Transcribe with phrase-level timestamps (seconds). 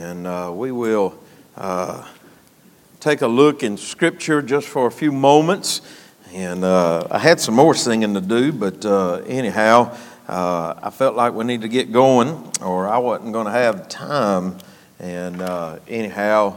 [0.00, 1.14] and uh, we will
[1.58, 2.08] uh,
[3.00, 5.82] take a look in Scripture just for a few moments.
[6.32, 9.94] And uh, I had some more singing to do, but uh, anyhow,
[10.26, 13.90] uh, I felt like we need to get going, or I wasn't going to have
[13.90, 14.56] time.
[14.98, 16.56] And uh, anyhow,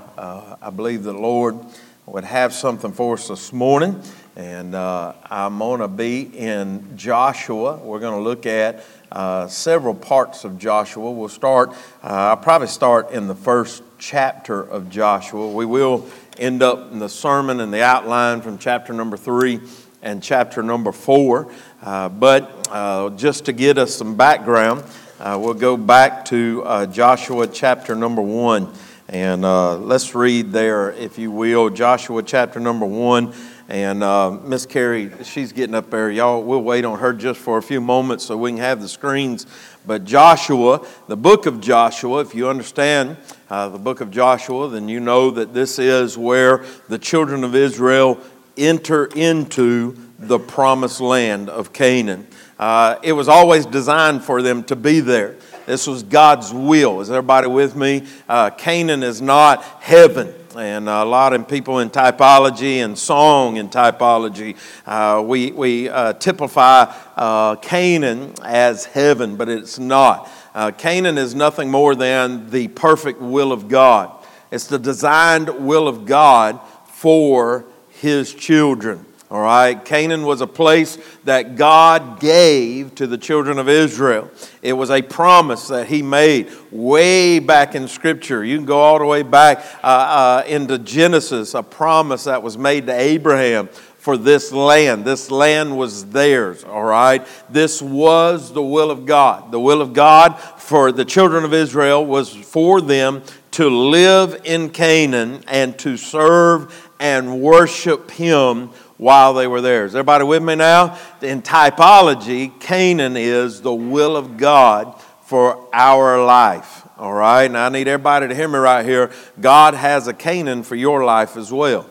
[0.62, 1.58] I believe the Lord
[2.06, 4.02] would have something for us this morning.
[4.36, 7.78] And I'm going to be in Joshua.
[7.78, 11.12] We're going to look at uh, several parts of Joshua.
[11.12, 11.70] We'll start,
[12.04, 15.52] uh, I'll probably start in the first chapter of Joshua.
[15.52, 16.08] We will
[16.40, 19.60] end up in the sermon and the outline from chapter number three
[20.02, 21.52] and chapter number four.
[21.84, 24.84] Uh, but uh, just to get us some background,
[25.20, 28.74] uh, we'll go back to uh, Joshua chapter number one.
[29.10, 33.32] And let's read there, if you will, Joshua chapter number one.
[33.70, 36.12] And uh, Miss Carrie, she's getting up there.
[36.12, 38.90] Y'all, we'll wait on her just for a few moments so we can have the
[38.90, 39.48] screens.
[39.86, 43.16] But Joshua, the book of Joshua, if you understand
[43.50, 47.56] uh, the book of Joshua, then you know that this is where the children of
[47.56, 48.20] Israel
[48.58, 52.28] enter into the promised land of Canaan.
[52.60, 55.38] Uh, it was always designed for them to be there.
[55.66, 57.02] This was God's will.
[57.02, 58.06] Is everybody with me?
[58.28, 63.70] Uh, Canaan is not heaven and a lot of people in typology and song in
[63.70, 64.56] typology,
[64.86, 70.30] uh, we, we uh, typify uh, Canaan as heaven, but it's not.
[70.54, 74.12] Uh, Canaan is nothing more than the perfect will of God.
[74.52, 79.06] It's the designed will of God for his children.
[79.34, 84.30] All right, Canaan was a place that God gave to the children of Israel.
[84.62, 88.46] It was a promise that He made way back in Scripture.
[88.46, 92.60] You can go all the way back uh, uh, into Genesis, a promise that was
[92.60, 95.04] made to Abraham for this land.
[95.04, 97.26] This land was theirs, all right?
[97.50, 99.52] This was the will of God.
[99.52, 104.70] The will of God for the children of Israel was for them to live in
[104.70, 108.70] Canaan and to serve and worship Him
[109.04, 109.84] while they were there.
[109.84, 110.98] Is everybody with me now?
[111.22, 116.88] In typology, Canaan is the will of God for our life.
[116.98, 117.52] All right?
[117.52, 119.12] Now I need everybody to hear me right here.
[119.42, 121.90] God has a Canaan for your life as well.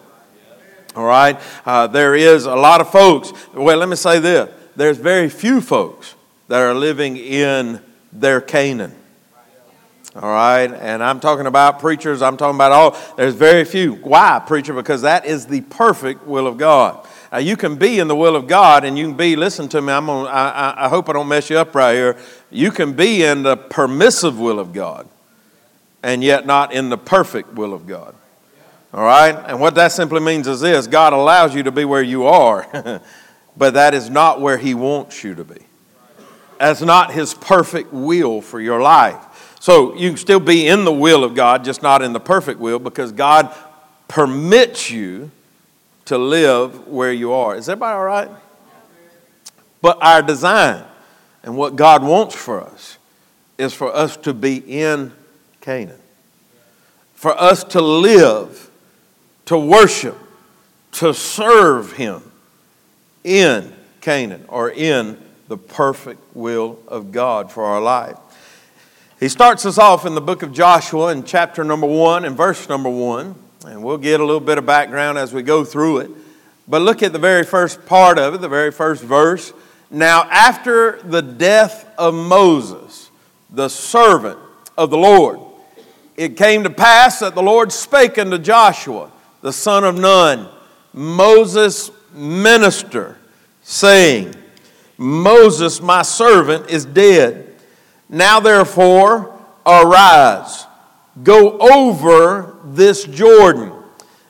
[0.97, 1.39] All right?
[1.67, 3.33] Uh, there is a lot of folks.
[3.53, 6.15] Well, let me say this there's very few folks
[6.49, 8.95] that are living in their Canaan.
[10.15, 13.95] All right, and I'm talking about preachers, I'm talking about all, there's very few.
[13.95, 14.75] Why, preacher?
[14.75, 17.09] Because that is the perfect will of God.
[17.33, 19.81] Now, you can be in the will of God and you can be, listen to
[19.81, 22.19] me, I'm gonna, I, I hope I don't mess you up right here.
[22.51, 25.09] You can be in the permissive will of God
[26.03, 28.15] and yet not in the perfect will of God.
[28.93, 29.35] All right?
[29.49, 33.01] And what that simply means is this God allows you to be where you are,
[33.57, 35.61] but that is not where He wants you to be.
[36.59, 39.57] That's not His perfect will for your life.
[39.59, 42.61] So you can still be in the will of God, just not in the perfect
[42.61, 43.55] will, because God
[44.07, 45.31] permits you
[46.07, 47.57] to live where you are.
[47.57, 48.31] Is everybody all right?
[49.81, 50.85] But our design
[51.43, 52.99] and what God wants for us
[53.59, 55.13] is for us to be in
[55.61, 56.01] Canaan,
[57.15, 58.71] for us to live,
[59.47, 60.19] to worship,
[60.93, 62.23] to serve Him
[63.25, 65.19] in Canaan or in
[65.49, 68.17] the perfect will of God for our life.
[69.21, 72.69] He starts us off in the book of Joshua in chapter number one and verse
[72.69, 76.11] number one, and we'll get a little bit of background as we go through it.
[76.69, 79.53] But look at the very first part of it, the very first verse.
[79.91, 83.11] Now, after the death of Moses,
[83.51, 84.39] the servant
[84.79, 85.41] of the Lord,
[86.17, 90.49] it came to pass that the Lord spake unto Joshua, the son of Nun,
[90.93, 93.19] Moses' minister,
[93.63, 94.35] saying,
[94.97, 97.55] Moses, my servant, is dead.
[98.09, 100.67] Now, therefore, arise,
[101.23, 103.73] go over this Jordan,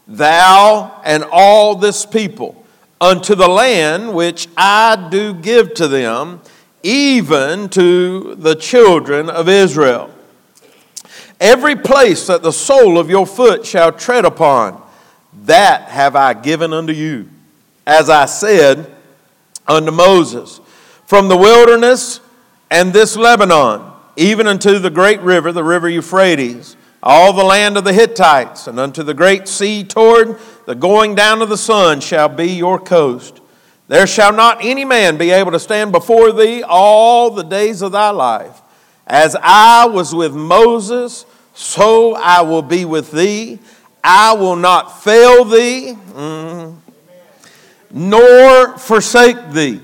[0.06, 2.64] thou and all this people,
[3.00, 6.40] unto the land which I do give to them,
[6.82, 10.10] even to the children of Israel.
[11.40, 14.80] Every place that the sole of your foot shall tread upon,
[15.44, 17.28] that have I given unto you,
[17.86, 18.94] as I said
[19.66, 20.60] unto Moses.
[21.06, 22.20] From the wilderness
[22.70, 27.84] and this Lebanon, even unto the great river, the river Euphrates, all the land of
[27.84, 32.28] the Hittites, and unto the great sea toward the going down of the sun shall
[32.28, 33.40] be your coast.
[33.88, 37.92] There shall not any man be able to stand before thee all the days of
[37.92, 38.62] thy life.
[39.06, 43.58] As I was with Moses, so I will be with thee.
[44.04, 46.76] I will not fail thee, mm,
[47.90, 49.80] nor forsake thee.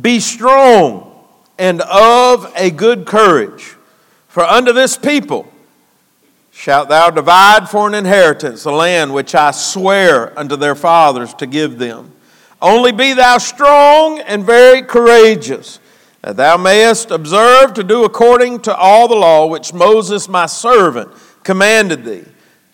[0.00, 1.12] Be strong
[1.58, 3.76] and of a good courage.
[4.28, 5.51] For unto this people
[6.52, 11.46] shalt thou divide for an inheritance the land which I swear unto their fathers to
[11.46, 12.12] give them.
[12.60, 15.80] Only be thou strong and very courageous,
[16.20, 21.10] that thou mayest observe to do according to all the law which Moses my servant
[21.42, 22.24] commanded thee.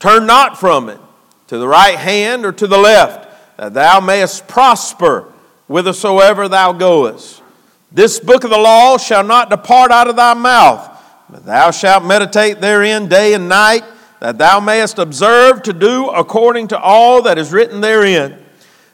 [0.00, 1.00] Turn not from it
[1.46, 5.32] to the right hand or to the left, that thou mayest prosper
[5.68, 7.42] whithersoever thou goest.
[7.90, 10.97] This book of the law shall not depart out of thy mouth,
[11.30, 13.84] but thou shalt meditate therein day and night,
[14.20, 18.44] that thou mayest observe to do according to all that is written therein.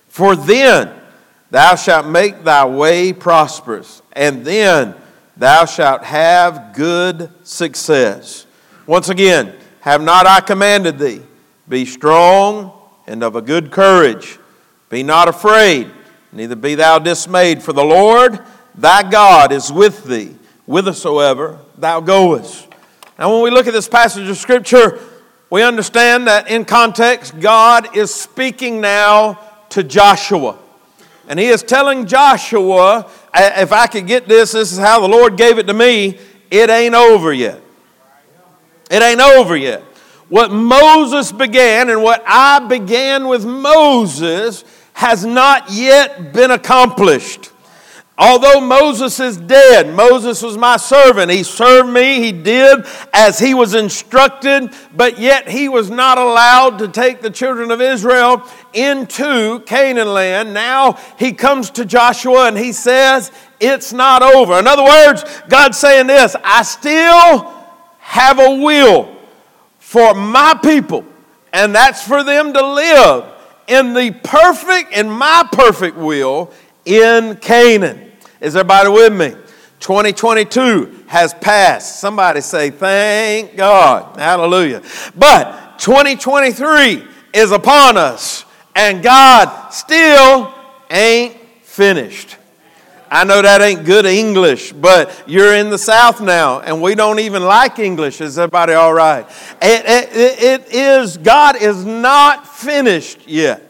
[0.08, 0.92] For then
[1.50, 4.94] thou shalt make thy way prosperous, and then
[5.36, 8.46] thou shalt have good success.
[8.86, 11.22] Once again, have not I commanded thee?
[11.68, 12.72] Be strong
[13.06, 14.38] and of a good courage.
[14.90, 15.90] Be not afraid,
[16.32, 18.40] neither be thou dismayed, for the Lord
[18.74, 20.36] thy God is with thee,
[20.66, 22.68] whithersoever thou goest.
[23.18, 25.00] Now, when we look at this passage of Scripture,
[25.50, 29.38] we understand that in context, God is speaking now
[29.70, 30.58] to Joshua.
[31.28, 35.36] And he is telling Joshua, if I could get this, this is how the Lord
[35.36, 36.18] gave it to me,
[36.50, 37.60] it ain't over yet.
[38.90, 39.82] It ain't over yet.
[40.28, 47.50] What Moses began and what I began with Moses has not yet been accomplished.
[48.16, 51.32] Although Moses is dead, Moses was my servant.
[51.32, 56.78] He served me, he did as he was instructed, but yet he was not allowed
[56.78, 60.54] to take the children of Israel into Canaan land.
[60.54, 64.60] Now he comes to Joshua and he says, It's not over.
[64.60, 67.52] In other words, God's saying this I still
[67.98, 69.12] have a will
[69.80, 71.04] for my people,
[71.52, 73.24] and that's for them to live
[73.66, 76.52] in the perfect, in my perfect will
[76.84, 78.03] in Canaan.
[78.44, 79.30] Is everybody with me?
[79.80, 81.98] 2022 has passed.
[81.98, 84.18] Somebody say, Thank God.
[84.20, 84.82] Hallelujah.
[85.16, 87.02] But 2023
[87.32, 88.44] is upon us,
[88.76, 90.52] and God still
[90.90, 92.36] ain't finished.
[93.10, 97.20] I know that ain't good English, but you're in the South now, and we don't
[97.20, 98.20] even like English.
[98.20, 99.26] Is everybody all right?
[99.62, 103.63] it, it, it is, God is not finished yet.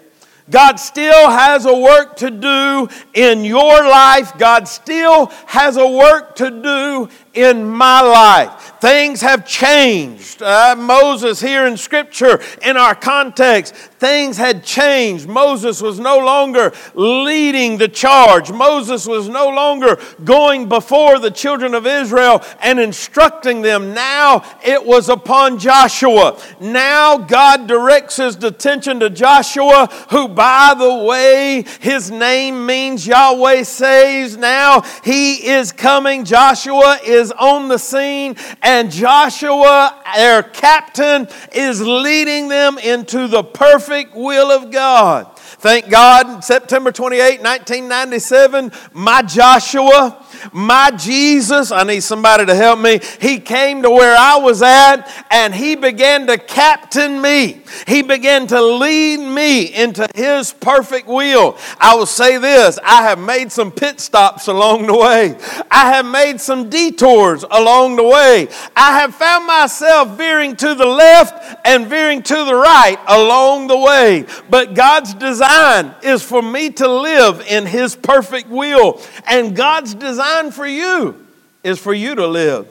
[0.51, 4.37] God still has a work to do in your life.
[4.37, 8.73] God still has a work to do in my life.
[8.81, 10.43] Things have changed.
[10.43, 15.27] Uh, Moses, here in Scripture, in our context, things had changed.
[15.27, 18.53] Moses was no longer leading the charge.
[18.53, 23.95] Moses was no longer going before the children of Israel and instructing them.
[23.95, 26.39] Now it was upon Joshua.
[26.61, 33.63] Now God directs his attention to Joshua, who, by the way, his name means Yahweh
[33.63, 34.37] saves.
[34.37, 36.25] Now he is coming.
[36.25, 43.43] Joshua is is on the scene, and Joshua, their captain, is leading them into the
[43.43, 45.37] perfect will of God.
[45.39, 53.01] Thank God, September 28, 1997, my Joshua, my Jesus, I need somebody to help me.
[53.21, 57.63] He came to where I was at and he began to captain me.
[57.87, 61.57] He began to lead me into his perfect will.
[61.79, 65.37] I will say this I have made some pit stops along the way,
[65.71, 68.49] I have made some detours along the way.
[68.77, 73.79] I have found myself veering to the left and veering to the right along the
[73.79, 74.27] way.
[74.51, 79.01] But God's design is for me to live in His perfect will.
[79.27, 81.27] And God's design for you
[81.63, 82.69] is for you to live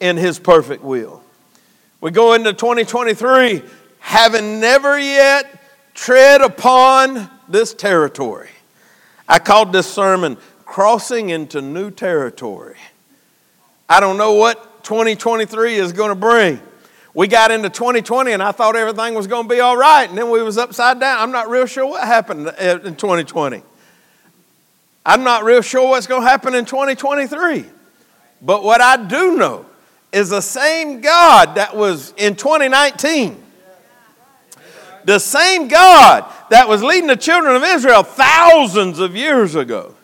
[0.00, 1.22] in His perfect will.
[2.00, 3.62] We go into 2023
[4.00, 5.62] having never yet
[5.94, 8.50] tread upon this territory.
[9.28, 12.76] I called this sermon Crossing into New Territory.
[13.88, 16.60] I don't know what 2023 is going to bring
[17.14, 20.16] we got into 2020 and I thought everything was going to be all right, and
[20.16, 21.20] then we was upside down.
[21.20, 23.62] I'm not real sure what happened uh, in 2020.
[25.04, 27.64] I'm not real sure what's going to happen in 2023.
[28.40, 29.66] But what I do know
[30.12, 33.42] is the same God that was in 2019,
[35.04, 39.94] the same God that was leading the children of Israel thousands of years ago,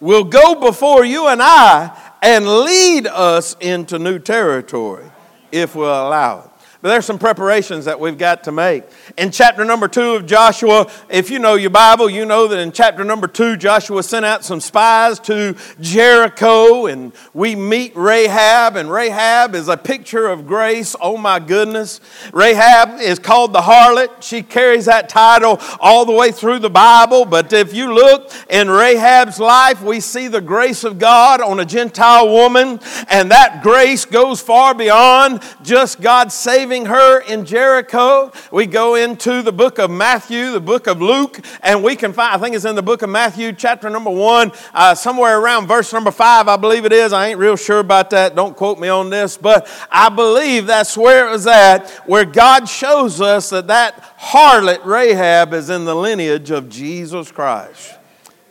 [0.00, 5.04] will go before you and I and lead us into new territory
[5.52, 6.50] if we'll allow it.
[6.82, 8.84] But there's some preparations that we've got to make.
[9.16, 12.70] In chapter number two of Joshua, if you know your Bible, you know that in
[12.70, 18.90] chapter number two, Joshua sent out some spies to Jericho, and we meet Rahab, and
[18.90, 20.94] Rahab is a picture of grace.
[21.00, 22.00] Oh my goodness.
[22.32, 24.22] Rahab is called the harlot.
[24.22, 27.24] She carries that title all the way through the Bible.
[27.24, 31.64] But if you look in Rahab's life, we see the grace of God on a
[31.64, 38.32] Gentile woman, and that grace goes far beyond just God saving her in Jericho.
[38.50, 42.34] We go into the book of Matthew, the book of Luke, and we can find,
[42.34, 45.92] I think it's in the book of Matthew, chapter number one, uh, somewhere around verse
[45.92, 47.12] number five, I believe it is.
[47.12, 48.34] I ain't real sure about that.
[48.34, 52.68] Don't quote me on this, but I believe that's where it was at, where God
[52.68, 57.95] shows us that that harlot Rahab is in the lineage of Jesus Christ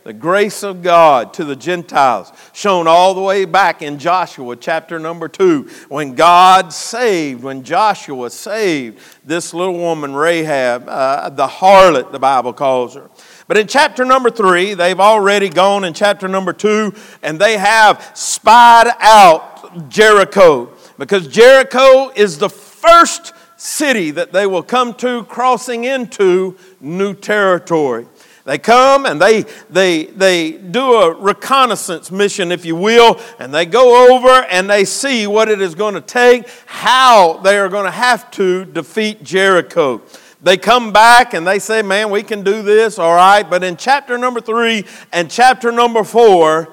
[0.06, 5.00] the grace of God to the Gentiles, shown all the way back in Joshua chapter
[5.00, 12.12] number two, when God saved, when Joshua saved this little woman, Rahab, uh, the harlot,
[12.12, 13.10] the Bible calls her.
[13.48, 18.12] But in chapter number three, they've already gone in chapter number two, and they have
[18.14, 25.82] spied out Jericho, because Jericho is the first city that they will come to crossing
[25.82, 28.06] into new territory.
[28.46, 33.66] They come and they, they, they do a reconnaissance mission, if you will, and they
[33.66, 37.86] go over and they see what it is going to take, how they are going
[37.86, 40.00] to have to defeat Jericho.
[40.40, 43.42] They come back and they say, Man, we can do this, all right.
[43.42, 46.68] But in chapter number three and chapter number four,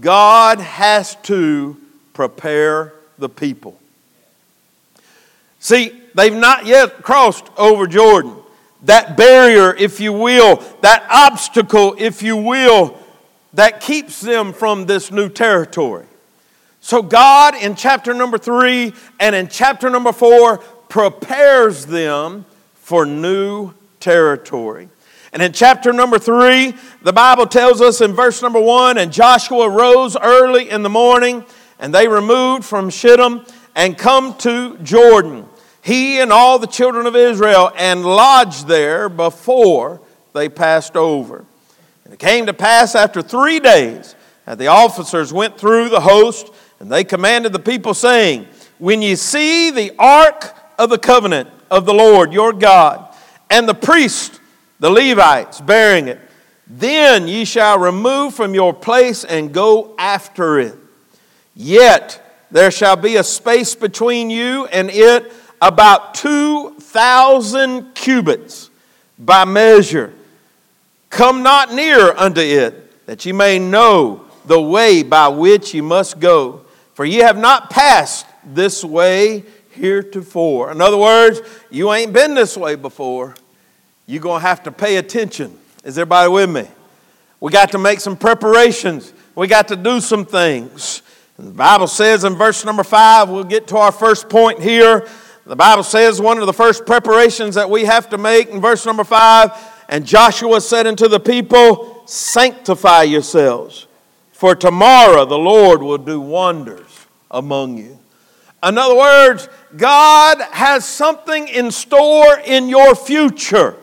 [0.00, 1.76] God has to
[2.12, 3.76] prepare the people.
[5.58, 8.36] See, they've not yet crossed over Jordan
[8.86, 12.98] that barrier, if you will, that obstacle, if you will,
[13.52, 16.06] that keeps them from this new territory.
[16.80, 23.72] So, God in chapter number three and in chapter number four prepares them for new
[23.98, 24.88] territory.
[25.32, 29.68] And in chapter number three, the Bible tells us in verse number one, and Joshua
[29.68, 31.44] rose early in the morning,
[31.80, 35.46] and they removed from Shittim and come to Jordan
[35.86, 40.00] he and all the children of Israel, and lodged there before
[40.32, 41.44] they passed over.
[42.04, 44.16] And it came to pass after three days
[44.46, 46.50] that the officers went through the host,
[46.80, 48.48] and they commanded the people, saying,
[48.80, 53.06] When ye see the ark of the covenant of the Lord your God,
[53.48, 54.40] and the priest,
[54.80, 56.18] the Levites, bearing it,
[56.66, 60.74] then ye shall remove from your place and go after it.
[61.54, 68.70] Yet there shall be a space between you and it about 2,000 cubits
[69.18, 70.12] by measure.
[71.10, 76.20] Come not near unto it, that ye may know the way by which ye must
[76.20, 76.62] go.
[76.94, 80.72] For ye have not passed this way heretofore.
[80.72, 83.34] In other words, you ain't been this way before.
[84.06, 85.58] You're going to have to pay attention.
[85.84, 86.66] Is everybody with me?
[87.40, 89.12] We got to make some preparations.
[89.34, 91.02] We got to do some things.
[91.38, 95.06] The Bible says in verse number five, we'll get to our first point here
[95.46, 98.84] the Bible says one of the first preparations that we have to make in verse
[98.84, 99.52] number five,
[99.88, 103.86] and Joshua said unto the people, Sanctify yourselves,
[104.32, 107.98] for tomorrow the Lord will do wonders among you.
[108.64, 113.76] In other words, God has something in store in your future.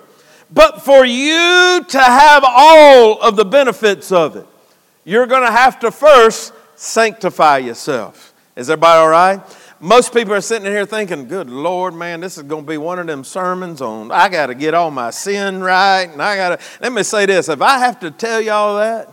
[0.52, 4.46] But for you to have all of the benefits of it,
[5.06, 8.34] you're going to have to first sanctify yourself.
[8.56, 9.42] Is everybody all right?
[9.84, 12.78] Most people are sitting in here thinking, good Lord, man, this is going to be
[12.78, 16.04] one of them sermons on, I got to get all my sin right.
[16.04, 19.10] And I got to, let me say this if I have to tell y'all that,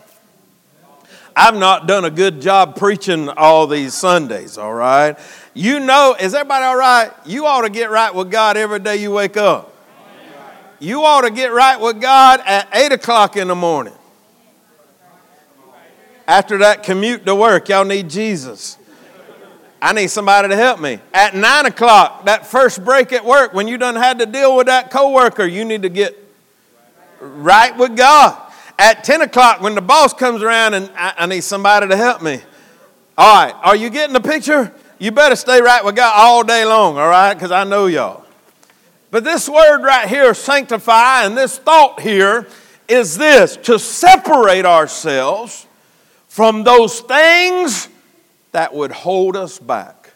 [1.35, 5.19] I've not done a good job preaching all these Sundays, all right?
[5.55, 7.11] You know, is everybody all right?
[7.27, 9.75] You ought to get right with God every day you wake up.
[10.79, 13.95] You ought to get right with God at 8 o'clock in the morning.
[16.29, 18.77] After that commute to work, y'all need Jesus.
[19.83, 21.01] I need somebody to help me.
[21.15, 24.67] At nine o'clock, that first break at work, when you done had to deal with
[24.67, 26.17] that coworker, you need to get
[27.21, 28.39] right with God.
[28.79, 32.23] At 10 o'clock, when the boss comes around and I, I need somebody to help
[32.23, 32.41] me.
[33.17, 34.73] All right, are you getting the picture?
[34.99, 37.35] You better stay right with God all day long, all right?
[37.35, 38.25] Because I know y'all.
[39.11, 42.47] But this word right here, sanctify, and this thought here
[42.89, 45.67] is this to separate ourselves
[46.29, 47.89] from those things
[48.53, 50.13] that would hold us back.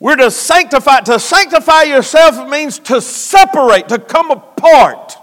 [0.00, 1.00] We're to sanctify.
[1.00, 5.16] To sanctify yourself means to separate, to come apart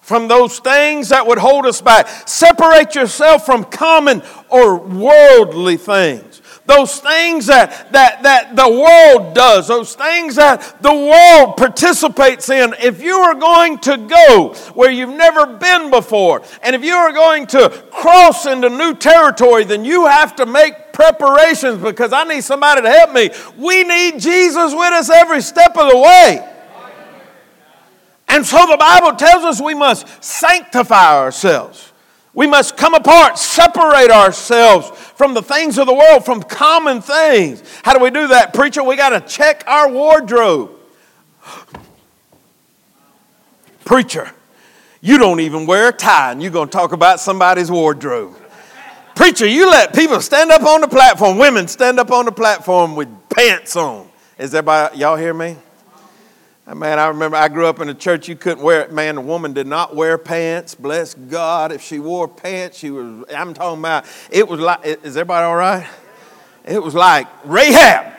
[0.00, 2.08] from those things that would hold us back.
[2.28, 6.39] Separate yourself from common or worldly things
[6.70, 12.74] those things that, that, that the world does, those things that the world participates in,
[12.80, 17.12] if you are going to go where you've never been before, and if you are
[17.12, 22.42] going to cross into new territory, then you have to make preparations because I need
[22.42, 23.30] somebody to help me.
[23.56, 26.46] We need Jesus with us every step of the way.
[28.28, 31.89] And so the Bible tells us we must sanctify ourselves.
[32.32, 37.62] We must come apart, separate ourselves from the things of the world, from common things.
[37.82, 38.84] How do we do that, preacher?
[38.84, 40.70] We got to check our wardrobe.
[43.84, 44.30] Preacher,
[45.00, 48.36] you don't even wear a tie, and you're going to talk about somebody's wardrobe.
[49.16, 52.94] Preacher, you let people stand up on the platform, women stand up on the platform
[52.94, 54.08] with pants on.
[54.38, 55.56] Is everybody, y'all hear me?
[56.70, 58.92] Uh, man, I remember I grew up in a church you couldn't wear it.
[58.92, 60.76] Man, a woman did not wear pants.
[60.76, 61.72] Bless God.
[61.72, 65.56] If she wore pants, she was, I'm talking about, it was like, is everybody all
[65.56, 65.84] right?
[66.64, 68.14] It was like Rahab.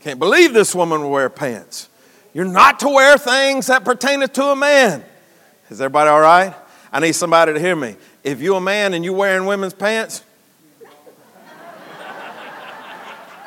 [0.00, 1.90] Can't believe this woman will wear pants.
[2.32, 5.04] You're not to wear things that pertain to a man.
[5.68, 6.54] Is everybody all right?
[6.90, 7.96] I need somebody to hear me.
[8.22, 10.22] If you're a man and you're wearing women's pants,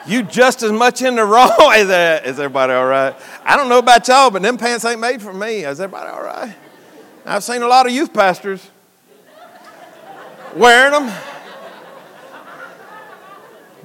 [0.08, 1.52] you just as much in the wrong.
[1.76, 3.16] Is, is everybody all right?
[3.44, 5.66] I don't know about y'all, but them pants ain't made for me.
[5.66, 6.56] Is everybody all right?
[7.26, 8.70] I've seen a lot of youth pastors
[10.56, 11.14] wearing them.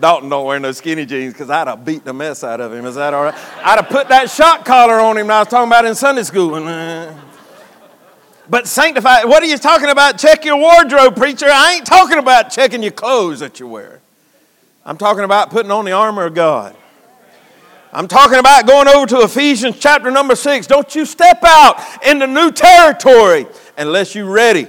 [0.01, 2.85] Dalton don't wear no skinny jeans because I'd have beat the mess out of him.
[2.87, 3.35] Is that all right?
[3.63, 6.55] I'd have put that shock collar on him I was talking about in Sunday school.
[6.55, 7.15] Uh,
[8.49, 10.19] but sanctify, what are you talking about?
[10.19, 11.47] Check your wardrobe, preacher.
[11.49, 14.01] I ain't talking about checking your clothes that you wear.
[14.85, 16.75] I'm talking about putting on the armor of God.
[17.93, 20.67] I'm talking about going over to Ephesians chapter number six.
[20.67, 23.47] Don't you step out into new territory
[23.79, 24.67] unless you're ready.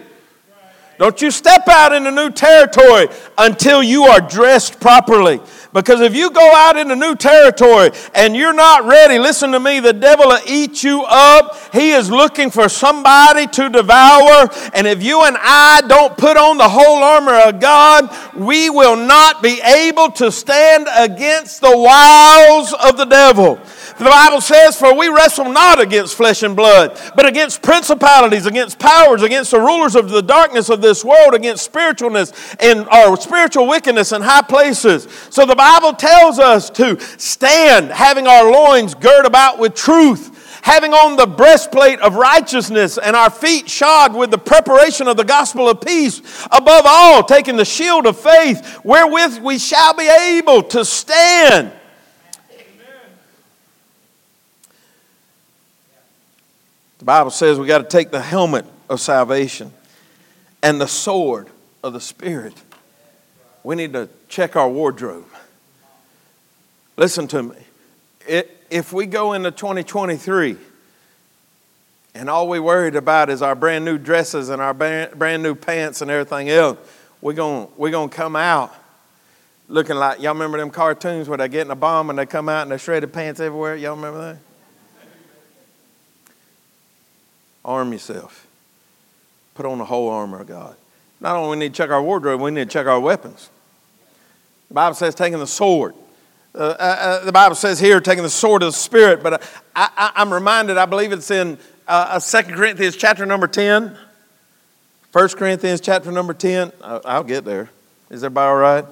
[0.99, 5.41] Don't you step out into new territory until you are dressed properly.
[5.73, 9.79] Because if you go out into new territory and you're not ready, listen to me,
[9.79, 11.73] the devil will eat you up.
[11.73, 14.49] He is looking for somebody to devour.
[14.75, 18.95] And if you and I don't put on the whole armor of God, we will
[18.95, 23.59] not be able to stand against the wiles of the devil.
[23.97, 28.79] The Bible says, For we wrestle not against flesh and blood, but against principalities, against
[28.79, 33.67] powers, against the rulers of the darkness of this world, against spiritualness and or spiritual
[33.67, 35.07] wickedness in high places.
[35.29, 40.31] So the Bible tells us to stand, having our loins girt about with truth
[40.63, 45.23] having on the breastplate of righteousness and our feet shod with the preparation of the
[45.23, 46.21] gospel of peace.
[46.51, 51.73] Above all, taking the shield of faith, wherewith we shall be able to stand
[57.03, 59.73] The Bible says we got to take the helmet of salvation
[60.61, 61.49] and the sword
[61.83, 62.53] of the Spirit.
[63.61, 65.25] We need to check our wardrobe.
[66.95, 67.57] Listen to me.
[68.69, 70.55] If we go into 2023
[72.15, 76.01] and all we worried about is our brand new dresses and our brand new pants
[76.01, 76.79] and everything else,
[77.19, 78.73] we're going we're gonna come out
[79.67, 82.47] looking like, y'all remember them cartoons where they get in a bomb and they come
[82.47, 83.75] out and they shredded pants everywhere?
[83.75, 84.52] Y'all remember that?
[87.65, 88.47] Arm yourself.
[89.55, 90.75] Put on the whole armor of God.
[91.19, 93.49] Not only we need to check our wardrobe, we need to check our weapons.
[94.67, 95.95] The Bible says taking the sword.
[96.55, 99.41] Uh, uh, uh the Bible says here taking the sword of the Spirit, but
[99.75, 103.97] I, am reminded, I believe it's in uh, 2 uh, Corinthians chapter number 10.
[105.13, 106.71] 1 Corinthians chapter number 10.
[106.81, 107.69] I'll get there.
[108.09, 108.85] Is everybody all right?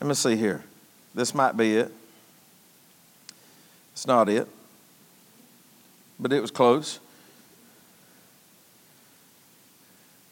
[0.00, 0.62] Let me see here.
[1.14, 1.92] This might be it.
[3.92, 4.46] It's not it,
[6.20, 7.00] but it was close.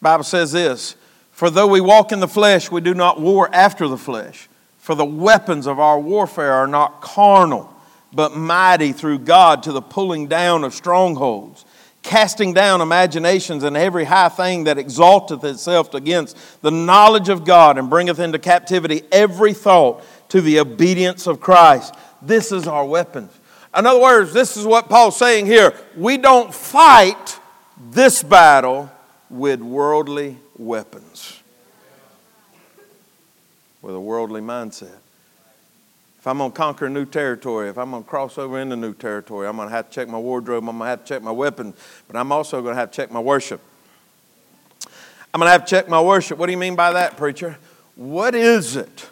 [0.00, 0.96] Bible says this
[1.30, 4.48] For though we walk in the flesh, we do not war after the flesh.
[4.78, 7.74] For the weapons of our warfare are not carnal,
[8.12, 11.64] but mighty through God to the pulling down of strongholds,
[12.02, 17.78] casting down imaginations and every high thing that exalteth itself against the knowledge of God,
[17.78, 21.94] and bringeth into captivity every thought to the obedience of Christ.
[22.22, 23.32] This is our weapons.
[23.76, 25.74] In other words, this is what Paul's saying here.
[25.96, 27.40] We don't fight
[27.90, 28.90] this battle
[29.36, 31.42] with worldly weapons,
[33.82, 34.98] with a worldly mindset.
[36.18, 38.94] If I'm going to conquer new territory, if I'm going to cross over into new
[38.94, 41.22] territory, I'm going to have to check my wardrobe, I'm going to have to check
[41.22, 41.76] my weapons,
[42.08, 43.60] but I'm also going to have to check my worship.
[45.32, 46.38] I'm going to have to check my worship.
[46.38, 47.58] What do you mean by that, preacher?
[47.94, 49.08] What is it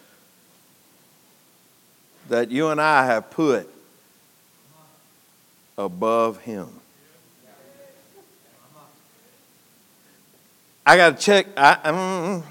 [2.29, 3.69] that you and I have put
[5.77, 6.69] above Him?
[10.87, 11.47] I got to check.
[11.57, 12.43] I, um,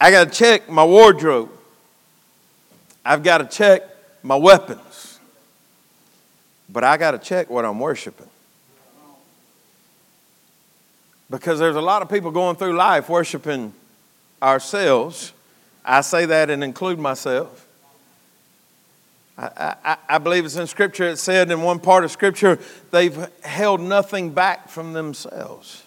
[0.00, 1.50] I got to check my wardrobe.
[3.04, 3.82] I've got to check
[4.22, 5.18] my weapons.
[6.68, 8.28] But I got to check what I'm worshiping.
[11.28, 13.72] Because there's a lot of people going through life worshiping
[14.42, 15.32] ourselves.
[15.84, 17.66] I say that and include myself.
[19.38, 21.08] I, I, I, believe it's in Scripture.
[21.08, 22.58] It said in one part of Scripture,
[22.90, 25.82] they've held nothing back from themselves.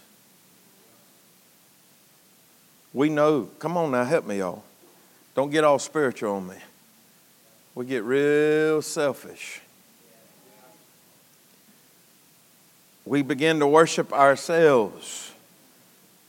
[2.94, 4.64] We know, come on now, help me, y'all.
[5.36, 6.56] Don't get all spiritual on me.
[7.74, 9.62] We get real selfish.
[13.06, 15.32] We begin to worship ourselves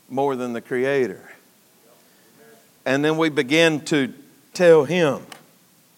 [0.09, 1.21] more than the Creator.
[2.87, 4.13] And then we begin to
[4.55, 5.21] tell Him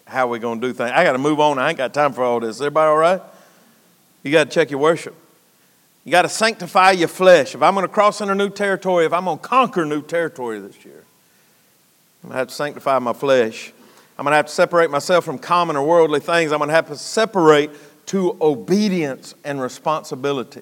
[0.07, 0.91] how we're going to do things.
[0.93, 1.59] I got to move on.
[1.59, 2.61] I ain't got time for all this.
[2.61, 3.23] Everybody all right?
[4.23, 5.15] You got to check your worship.
[6.07, 7.57] You got to sanctify your flesh.
[7.57, 10.61] If I'm going to cross into new territory, if I'm going to conquer new territory
[10.61, 11.03] this year,
[12.23, 13.73] I'm going to have to sanctify my flesh.
[14.17, 16.53] I'm going to have to separate myself from common or worldly things.
[16.53, 17.73] I'm going to have to separate
[18.07, 20.61] to obedience and responsibility.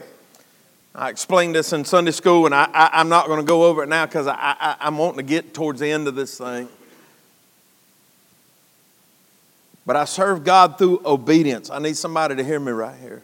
[0.94, 3.90] I explained this in Sunday school, and I, am not going to go over it
[3.90, 6.70] now because I, I, I'm wanting to get towards the end of this thing.
[9.84, 11.68] But I serve God through obedience.
[11.68, 13.22] I need somebody to hear me right here.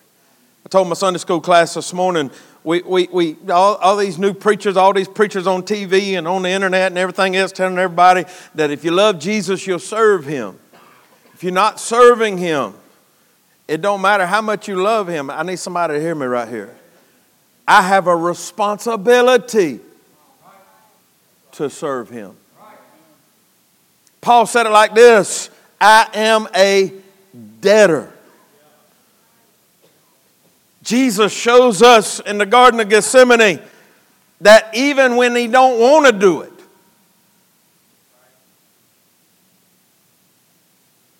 [0.64, 2.30] I told my Sunday school class this morning,
[2.62, 6.42] we, we, we all, all these new preachers, all these preachers on TV and on
[6.42, 10.58] the internet and everything else telling everybody that if you love Jesus, you'll serve him.
[11.32, 12.74] If you're not serving him,
[13.66, 15.30] it don't matter how much you love him.
[15.30, 16.76] I need somebody to hear me right here.
[17.66, 19.80] I have a responsibility
[21.52, 22.36] to serve him.
[24.20, 26.92] Paul said it like this I am a
[27.60, 28.12] debtor.
[30.82, 33.60] Jesus shows us in the Garden of Gethsemane
[34.40, 36.52] that even when he don't want to do it,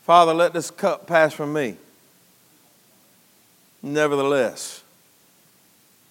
[0.03, 1.77] Father, let this cup pass from me.
[3.83, 4.83] Nevertheless,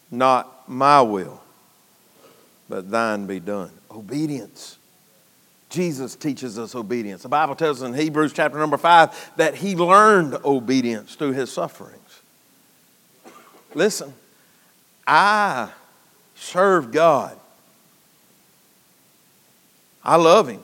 [0.09, 1.41] not my will,
[2.69, 3.71] but thine be done.
[3.91, 4.77] Obedience.
[5.69, 7.23] Jesus teaches us obedience.
[7.23, 11.51] The Bible tells us in Hebrews chapter number 5 that he learned obedience through his
[11.51, 11.98] sufferings.
[13.73, 14.13] Listen,
[15.05, 15.69] I
[16.35, 17.37] serve God.
[20.03, 20.63] I love him,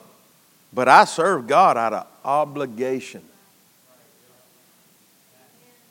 [0.73, 3.21] but I serve God out of obligation.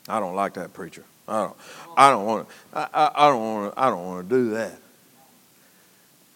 [0.07, 1.03] I don't like that preacher.
[1.27, 1.57] I don't.
[1.97, 2.55] I don't want to.
[2.73, 3.81] I, I, don't want to.
[3.81, 4.79] I don't want to do that.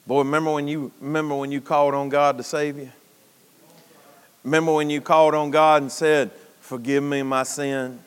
[0.08, 2.92] Boy, remember when you remember when you called on God to save you?
[4.44, 8.00] Remember when you called on God and said, "Forgive me my sin."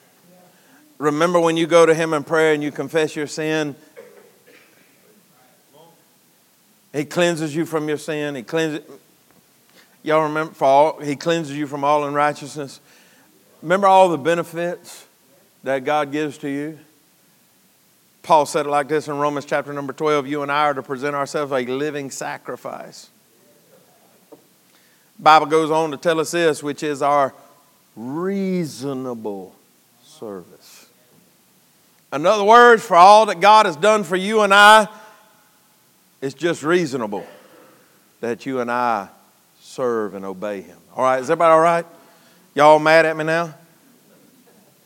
[1.02, 3.74] Remember when you go to Him in prayer and you confess your sin?
[6.92, 8.36] He cleanses you from your sin.
[8.36, 8.84] He cleanses.
[10.04, 10.54] Y'all remember?
[10.54, 12.78] For all, he cleanses you from all unrighteousness.
[13.62, 15.04] Remember all the benefits
[15.64, 16.78] that God gives to you.
[18.22, 20.84] Paul said it like this in Romans chapter number 12 you and I are to
[20.84, 23.10] present ourselves a living sacrifice.
[25.18, 27.34] Bible goes on to tell us this, which is our
[27.96, 29.56] reasonable
[30.04, 30.81] service.
[32.12, 34.86] In other words, for all that God has done for you and I,
[36.20, 37.26] it's just reasonable
[38.20, 39.08] that you and I
[39.60, 40.78] serve and obey Him.
[40.94, 41.86] All right, is everybody all right?
[42.54, 43.54] Y'all mad at me now?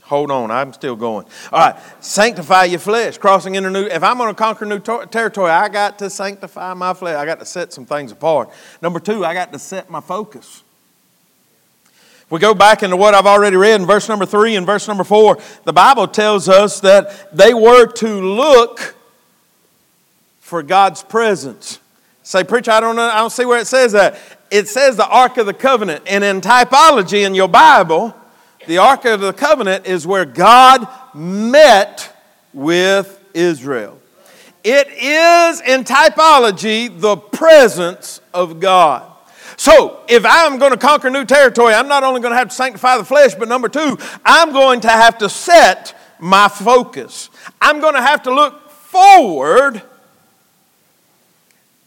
[0.04, 1.26] Hold on, I'm still going.
[1.52, 3.18] All right, sanctify your flesh.
[3.18, 3.86] Crossing into new.
[3.86, 7.16] If I'm going to conquer new territory, I got to sanctify my flesh.
[7.16, 8.50] I got to set some things apart.
[8.80, 10.62] Number two, I got to set my focus.
[12.28, 15.04] We go back into what I've already read in verse number three and verse number
[15.04, 15.38] four.
[15.64, 18.96] The Bible tells us that they were to look
[20.40, 21.78] for God's presence.
[22.22, 23.08] Say, preacher, I don't know.
[23.08, 24.18] I don't see where it says that.
[24.50, 28.14] It says the Ark of the Covenant, and in typology in your Bible
[28.66, 32.12] the Ark of the Covenant is where God met
[32.52, 33.98] with Israel.
[34.64, 39.12] It is, in typology, the presence of God.
[39.56, 42.54] So, if I'm going to conquer new territory, I'm not only going to have to
[42.54, 47.30] sanctify the flesh, but number two, I'm going to have to set my focus.
[47.60, 49.82] I'm going to have to look forward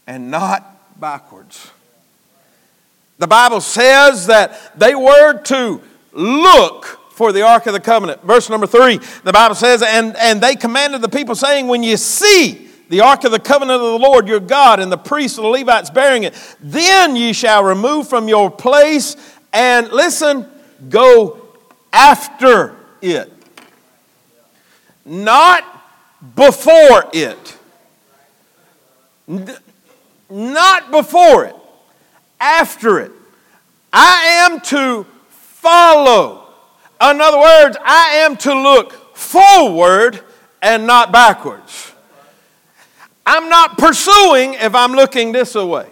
[0.06, 1.70] and not backwards.
[3.18, 5.80] The Bible says that they were to
[6.12, 8.22] look for the Ark of the Covenant.
[8.22, 11.96] Verse number three, the Bible says, and, and they commanded the people, saying, When you
[11.96, 15.44] see the Ark of the Covenant of the Lord your God and the priests and
[15.44, 19.16] the Levites bearing it, then ye shall remove from your place
[19.52, 20.46] and listen,
[20.88, 21.40] go
[21.92, 23.32] after it.
[25.04, 25.64] Not
[26.34, 27.58] before it.
[30.28, 31.56] Not before it.
[32.40, 33.12] After it.
[33.92, 36.48] I am to follow.
[37.00, 40.20] In other words, I am to look forward
[40.60, 41.92] and not backwards.
[43.26, 45.88] I'm not pursuing if I'm looking this way.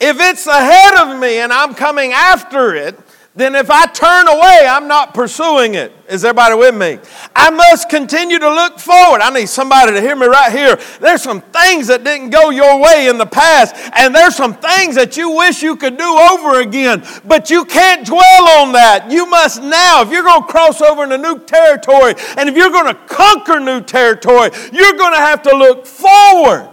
[0.00, 2.98] If it's ahead of me and I'm coming after it,
[3.36, 5.92] then if I turn away, I'm not pursuing it.
[6.08, 7.00] Is everybody with me?
[7.34, 9.22] I must continue to look forward.
[9.22, 10.78] I need somebody to hear me right here.
[11.00, 14.94] There's some things that didn't go your way in the past, and there's some things
[14.94, 19.10] that you wish you could do over again, but you can't dwell on that.
[19.10, 22.70] You must now, if you're going to cross over into new territory, and if you're
[22.70, 26.68] going to conquer new territory, you're going to have to look forward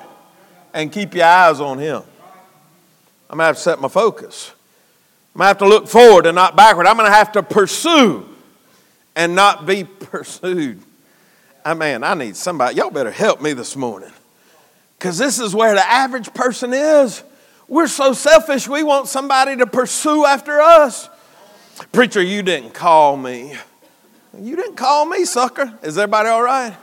[0.76, 2.04] and keep your eyes on Him.
[3.32, 4.54] I'm going to have to set my focus.
[5.34, 6.88] I'm going to have to look forward and not backward.
[6.88, 8.28] I'm going to have to pursue
[9.16, 10.82] and not be pursued.
[11.64, 12.76] I mean, I need somebody.
[12.76, 14.12] Y'all better help me this morning.
[14.98, 17.24] Because this is where the average person is.
[17.68, 21.10] We're so selfish, we want somebody to pursue after us.
[21.94, 23.56] Preacher, you didn't call me.
[24.38, 25.74] You didn't call me, sucker.
[25.82, 26.76] Is everybody all right?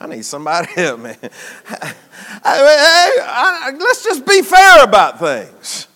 [0.00, 1.12] I need somebody to help me.
[1.68, 1.92] I,
[2.44, 5.86] I, I, let's just be fair about things.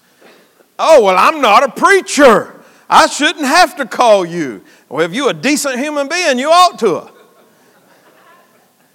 [0.79, 2.55] Oh, well, I'm not a preacher.
[2.89, 4.63] I shouldn't have to call you.
[4.89, 7.11] Well, if you're a decent human being, you ought to.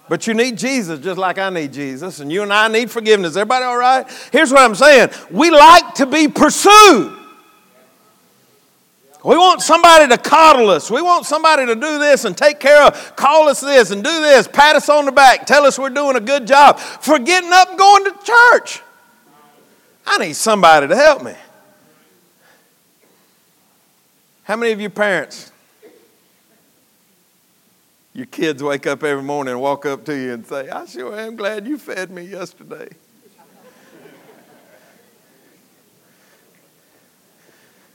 [0.08, 3.36] But you need Jesus just like I need Jesus, and you and I need forgiveness.
[3.36, 4.06] Everybody all right?
[4.30, 7.18] Here's what I'm saying we like to be pursued.
[9.24, 10.90] We want somebody to coddle us.
[10.90, 14.10] We want somebody to do this and take care of, call us this and do
[14.10, 17.52] this, pat us on the back, tell us we're doing a good job for getting
[17.52, 18.82] up and going to church.
[20.04, 21.34] I need somebody to help me.
[24.44, 25.52] How many of you parents,
[28.12, 31.18] your kids wake up every morning and walk up to you and say, I sure
[31.18, 32.88] am glad you fed me yesterday?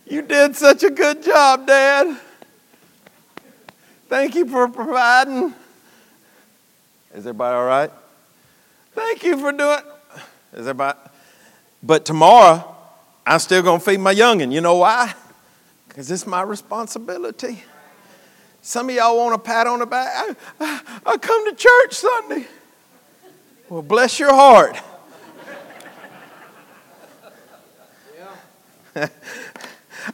[0.05, 2.17] You did such a good job, Dad.
[4.07, 5.53] Thank you for providing.
[7.13, 7.91] Is everybody all right?
[8.93, 9.81] Thank you for doing.
[10.53, 10.97] Is everybody?
[11.83, 12.73] But tomorrow,
[13.25, 14.53] I'm still gonna feed my youngin.
[14.53, 15.13] You know why?
[15.97, 17.63] Because it's my responsibility.
[18.61, 20.13] Some of y'all want a pat on the back.
[20.13, 22.45] I, I, I come to church Sunday.
[23.67, 24.77] Well, bless your heart.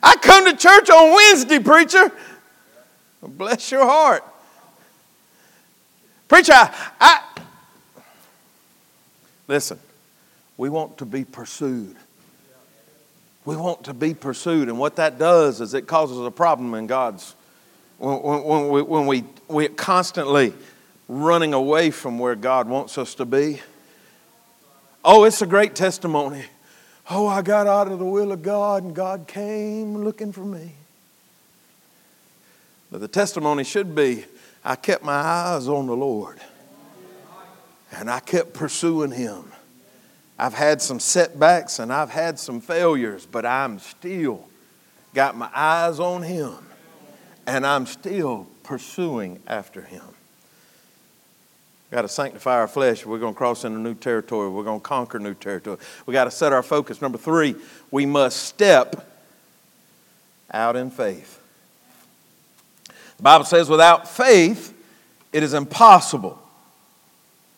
[0.01, 2.13] I come to church on Wednesday, preacher.
[3.21, 4.23] Bless your heart.
[6.29, 7.41] Preacher, I, I
[9.49, 9.77] listen,
[10.55, 11.97] we want to be pursued.
[13.45, 16.87] We want to be pursued, and what that does is it causes a problem in
[16.87, 17.35] God's.
[17.97, 20.53] When, when, we, when we, we're constantly
[21.07, 23.61] running away from where God wants us to be.
[25.03, 26.45] Oh, it's a great testimony.
[27.09, 30.71] Oh, I got out of the will of God and God came looking for me.
[32.89, 34.25] But the testimony should be
[34.63, 36.39] I kept my eyes on the Lord
[37.91, 39.51] and I kept pursuing Him.
[40.43, 44.47] I've had some setbacks and I've had some failures, but I'm still
[45.13, 46.55] got my eyes on Him
[47.47, 50.03] and I'm still pursuing after Him
[51.93, 53.05] got to sanctify our flesh.
[53.05, 54.49] We're going to cross into new territory.
[54.49, 55.77] We're going to conquer new territory.
[56.05, 57.01] We got to set our focus.
[57.01, 57.55] Number three,
[57.91, 59.07] we must step
[60.51, 61.39] out in faith.
[63.17, 64.73] The Bible says, without faith,
[65.31, 66.41] it is impossible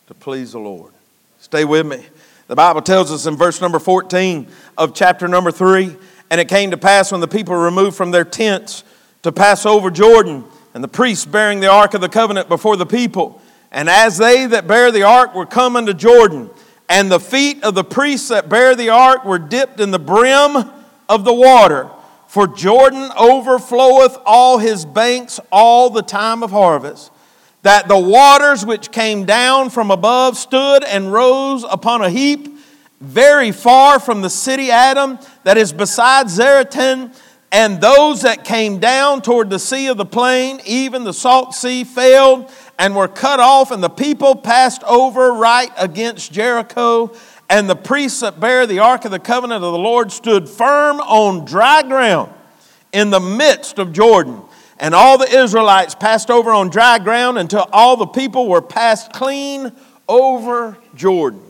[0.08, 0.92] to please the Lord.
[1.40, 2.04] Stay with me.
[2.48, 5.96] The Bible tells us in verse number 14 of chapter number 3
[6.30, 8.84] And it came to pass when the people removed from their tents
[9.24, 10.44] to pass over Jordan,
[10.76, 14.46] and the priests bearing the ark of the covenant before the people, and as they
[14.46, 16.52] that bear the ark were come unto Jordan,
[16.88, 20.70] and the feet of the priests that bear the ark were dipped in the brim
[21.10, 21.90] of the water,
[22.28, 27.12] for Jordan overfloweth all his banks all the time of harvest,
[27.66, 32.60] that the waters which came down from above stood and rose upon a heap
[33.02, 37.12] very far from the city Adam that is beside Zaretan,
[37.52, 41.84] and those that came down toward the sea of the plain, even the salt sea,
[41.84, 47.16] failed and were cut off, and the people passed over right against Jericho.
[47.50, 51.00] And the priests that bear the ark of the covenant of the Lord stood firm
[51.00, 52.32] on dry ground
[52.94, 54.44] in the midst of Jordan.
[54.80, 59.14] And all the Israelites passed over on dry ground until all the people were passed
[59.14, 59.72] clean
[60.08, 61.42] over Jordan.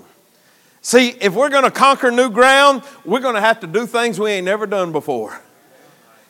[0.82, 4.20] See, if we're going to conquer new ground, we're going to have to do things
[4.20, 5.42] we ain't never done before.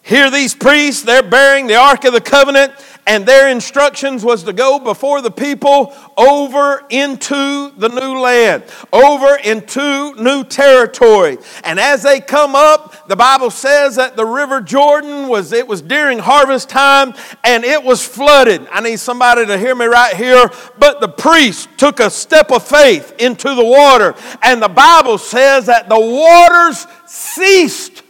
[0.06, 2.74] Here, these priests, they're bearing the Ark of the Covenant,
[3.08, 9.36] and their instructions was to go before the people over into the new land, over
[9.44, 11.40] into new territory.
[11.64, 15.82] And as they come up, the Bible says that the river Jordan was, it was
[15.82, 18.68] during harvest time, and it was flooded.
[18.72, 20.52] I need somebody to hear me right here.
[20.78, 24.14] But the priest took a step of faith into the water,
[24.44, 28.04] and the Bible says that the waters ceased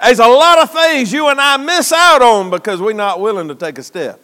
[0.00, 3.48] There's a lot of things you and I miss out on because we're not willing
[3.48, 4.20] to take a step.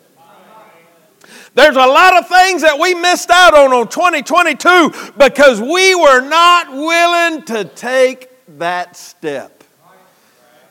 [1.55, 6.21] There's a lot of things that we missed out on on 2022 because we were
[6.21, 9.54] not willing to take that step.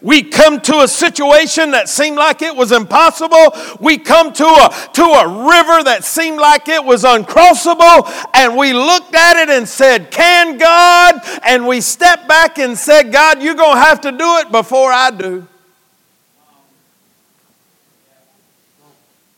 [0.03, 3.53] We come to a situation that seemed like it was impossible.
[3.79, 8.27] We come to a, to a river that seemed like it was uncrossable.
[8.33, 11.21] And we looked at it and said, Can God?
[11.45, 14.91] And we stepped back and said, God, you're going to have to do it before
[14.91, 15.47] I do.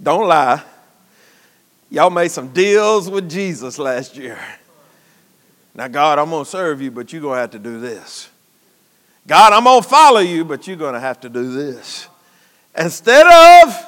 [0.02, 0.64] Don't lie.
[1.92, 4.40] Y'all made some deals with Jesus last year.
[5.76, 8.30] Now, God, I'm going to serve you, but you're going to have to do this.
[9.28, 12.08] God, I'm going to follow you, but you're going to have to do this.
[12.78, 13.86] Instead of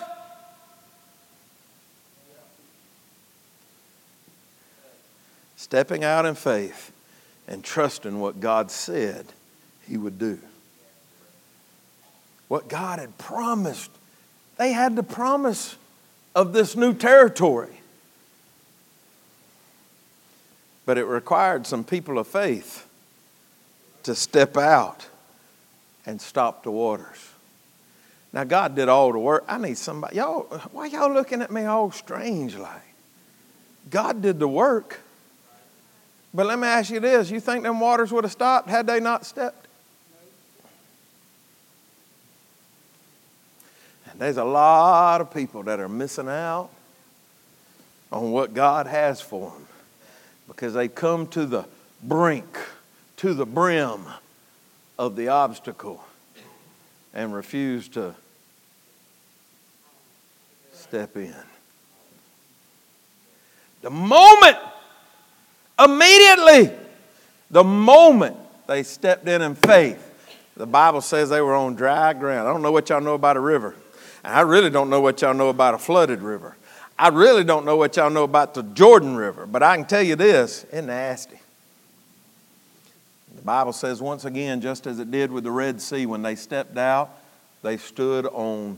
[5.56, 6.92] stepping out in faith
[7.48, 9.26] and trusting what God said
[9.88, 10.40] He would do.
[12.48, 13.92] What God had promised.
[14.58, 15.76] They had the promise
[16.34, 17.82] of this new territory.
[20.86, 22.88] But it required some people of faith
[24.04, 25.08] to step out
[26.08, 27.30] and stop the waters.
[28.34, 29.44] Now, God did all the work.
[29.48, 30.16] I need somebody.
[30.16, 32.82] Y'all, why y'all looking at me all strange like?
[33.90, 35.02] God did the work.
[36.34, 39.00] But let me ask you this you think them waters would have stopped had they
[39.00, 39.68] not stepped?
[44.10, 46.70] And there's a lot of people that are missing out
[48.12, 49.68] on what God has for them
[50.48, 51.66] because they come to the
[52.02, 52.58] brink,
[53.18, 54.06] to the brim
[54.98, 56.04] of the obstacle
[57.14, 58.14] and refuse to
[60.74, 61.34] step in.
[63.82, 64.58] The moment,
[65.80, 66.72] immediately,
[67.52, 70.04] the moment they stepped in in faith,
[70.56, 72.48] the Bible says they were on dry ground.
[72.48, 73.76] I don't know what y'all know about a river.
[74.24, 76.58] And I really don't know what y'all know about a flooded river.
[77.00, 80.02] I really don't know what y'all know about the Jordan River, but I can tell
[80.02, 81.40] you this it's nasty.
[83.38, 86.36] The Bible says, once again, just as it did with the Red Sea, when they
[86.36, 87.12] stepped out,
[87.62, 88.78] they stood on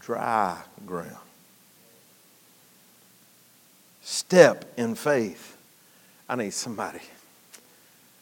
[0.00, 1.16] dry ground.
[4.02, 5.56] Step in faith.
[6.28, 7.00] I need somebody.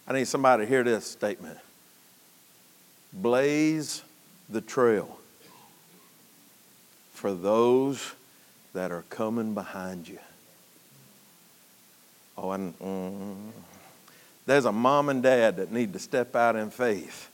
[0.06, 1.58] I need somebody to hear this statement.
[3.12, 4.02] Blaze
[4.48, 5.18] the trail
[7.12, 8.12] for those
[8.74, 10.18] that are coming behind you.
[12.36, 13.50] Oh, and, mm,
[14.46, 17.30] there's a mom and dad that need to step out in faith.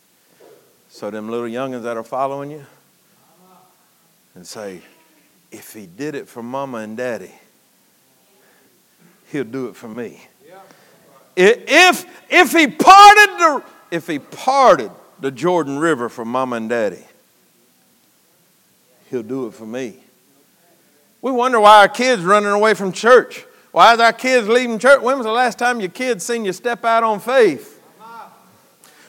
[0.88, 2.66] So, them little youngins that are following you,
[4.34, 4.82] and say,
[5.50, 7.32] if he did it for mama and daddy,
[9.30, 10.26] he'll do it for me.
[11.34, 17.04] If, if he parted the, if he parted the Jordan River for mama and daddy,
[19.10, 19.96] he'll do it for me.
[21.22, 23.46] We wonder why our kids running away from church.
[23.72, 25.00] Why is our kids leaving church?
[25.00, 27.80] When was the last time your kids seen you step out on faith?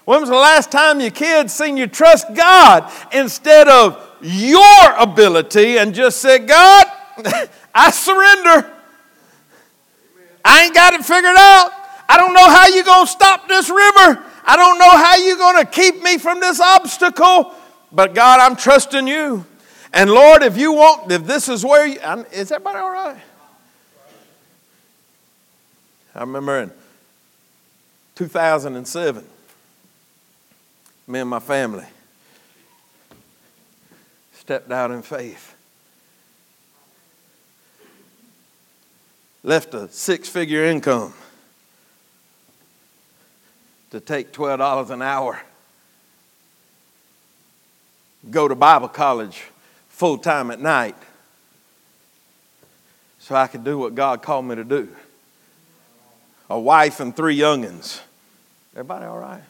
[0.06, 5.78] When was the last time your kids seen you trust God instead of your ability
[5.78, 6.86] and just said, God,
[7.76, 8.69] I surrender.
[10.43, 11.71] I ain't got it figured out.
[12.10, 14.23] I don't know how you're going to stop this river.
[14.45, 17.54] I don't know how you're going to keep me from this obstacle.
[17.91, 19.45] But God, I'm trusting you.
[19.93, 21.99] And Lord, if you want, if this is where you,
[22.32, 23.17] is everybody all right?
[26.15, 26.71] I remember in
[28.15, 29.26] 2007,
[31.08, 31.86] me and my family
[34.34, 35.56] stepped out in faith.
[39.41, 41.13] Left a six figure income
[43.89, 45.41] to take $12 an hour,
[48.30, 49.43] go to Bible college
[49.89, 50.95] full time at night
[53.19, 54.89] so I could do what God called me to do
[56.49, 58.01] a wife and three youngins.
[58.73, 59.43] Everybody all right?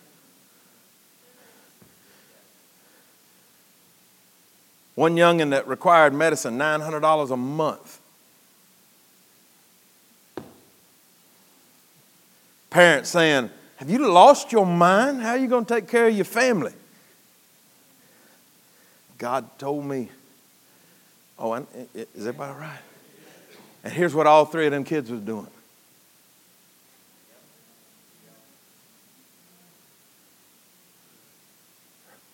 [4.95, 7.99] One youngin that required medicine, $900 a month.
[12.69, 15.21] Parents saying, Have you lost your mind?
[15.21, 16.73] How are you going to take care of your family?
[19.17, 20.09] God told me,
[21.39, 21.53] Oh,
[21.93, 22.79] is everybody all right?
[23.83, 25.47] And here's what all three of them kids was doing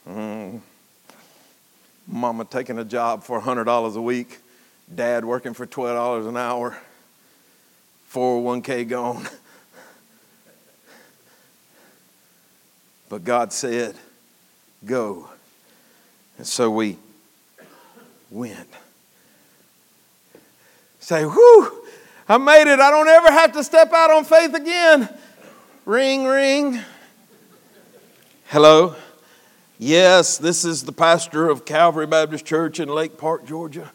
[0.10, 0.60] Mm.
[2.08, 4.40] Mama taking a job for $100 a week,
[4.94, 6.76] dad working for $12 an hour,
[8.12, 9.28] 401k gone.
[13.10, 13.96] but God said,
[14.84, 15.30] Go
[16.38, 16.98] And so we
[18.32, 18.70] went.
[21.00, 21.86] Say, whew,
[22.28, 22.80] I made it.
[22.80, 25.10] I don't ever have to step out on faith again.
[25.86, 26.80] Ring, ring.
[28.46, 28.96] Hello.
[29.82, 33.90] Yes, this is the pastor of Calvary Baptist Church in Lake Park, Georgia.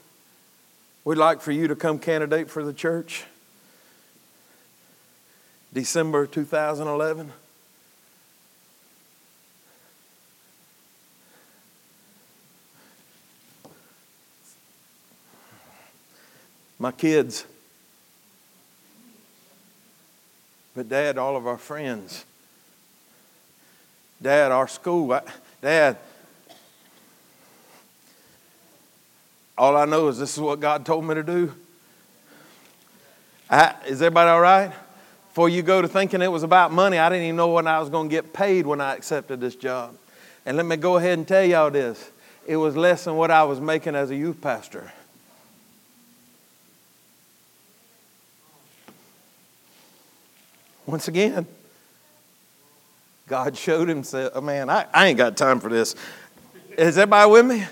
[1.04, 3.24] We'd like for you to come candidate for the church.
[5.74, 7.30] December 2011.
[16.78, 17.44] My kids.
[20.74, 22.24] But, Dad, all of our friends.
[24.22, 25.20] Dad, our school.
[25.64, 25.96] Dad,
[29.56, 31.54] all I know is this is what God told me to do.
[33.48, 34.70] I, is everybody all right?
[35.30, 37.78] Before you go to thinking it was about money, I didn't even know when I
[37.78, 39.96] was going to get paid when I accepted this job.
[40.44, 42.10] And let me go ahead and tell y'all this
[42.46, 44.92] it was less than what I was making as a youth pastor.
[50.84, 51.46] Once again,
[53.26, 54.32] God showed himself.
[54.34, 55.94] Oh man, I, I ain't got time for this.
[56.76, 57.64] Is everybody with me?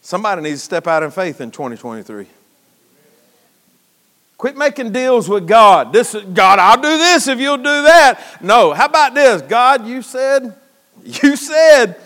[0.00, 2.26] Somebody needs to step out in faith in 2023.
[4.38, 5.92] Quit making deals with God.
[5.92, 8.42] This God, I'll do this if you'll do that.
[8.42, 9.42] No, how about this?
[9.42, 10.54] God, you said,
[11.02, 11.96] you said,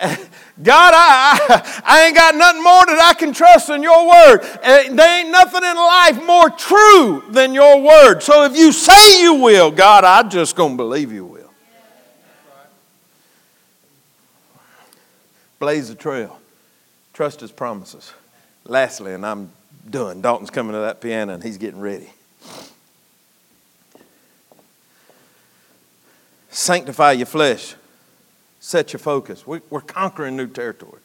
[0.62, 4.40] God, I, I, I, ain't got nothing more that I can trust than your word.
[4.62, 8.20] Eh, there ain't nothing in life more true than your word.
[8.20, 11.50] So if you say you will, God, I'm just to believe you will.
[15.58, 16.40] Blaze the trail.
[17.12, 18.14] Trust his promises.
[18.64, 19.52] Lastly, and I'm
[19.90, 20.22] done.
[20.22, 22.08] Dalton's coming to that piano and he's getting ready.
[26.48, 27.74] Sanctify your flesh
[28.60, 29.46] set your focus.
[29.46, 31.00] We, are conquering new territory.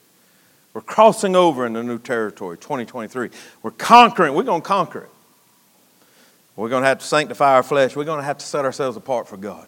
[0.74, 3.30] We're crossing over into new territory, 2023.
[3.64, 5.10] We're conquering, we're going to conquer it.
[6.58, 7.96] We're going to have to sanctify our flesh.
[7.96, 9.68] We're going to have to set ourselves apart for God.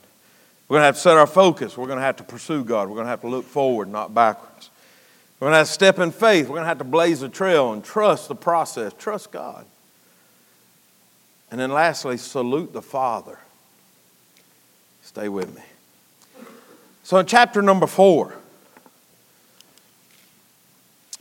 [0.67, 1.77] We're going to have to set our focus.
[1.77, 2.89] We're going to have to pursue God.
[2.89, 4.69] We're going to have to look forward, not backwards.
[5.39, 6.47] We're going to have to step in faith.
[6.47, 8.93] We're going to have to blaze a trail and trust the process.
[8.97, 9.65] Trust God.
[11.51, 13.39] And then lastly, salute the Father.
[15.01, 15.61] Stay with me.
[17.07, 18.33] So in chapter number four,